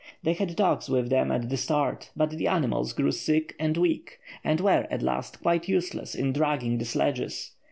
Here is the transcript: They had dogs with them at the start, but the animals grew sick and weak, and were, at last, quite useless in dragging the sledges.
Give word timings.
They 0.23 0.33
had 0.33 0.55
dogs 0.55 0.89
with 0.89 1.11
them 1.11 1.31
at 1.31 1.49
the 1.49 1.57
start, 1.57 2.09
but 2.15 2.31
the 2.31 2.47
animals 2.47 2.91
grew 2.93 3.11
sick 3.11 3.55
and 3.59 3.77
weak, 3.77 4.17
and 4.43 4.59
were, 4.59 4.87
at 4.89 5.03
last, 5.03 5.43
quite 5.43 5.67
useless 5.69 6.15
in 6.15 6.33
dragging 6.33 6.79
the 6.79 6.85
sledges. 6.85 7.51